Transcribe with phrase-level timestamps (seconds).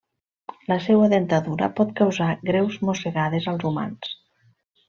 [0.71, 4.21] La seua dentadura pot causar greus mossegades als humans.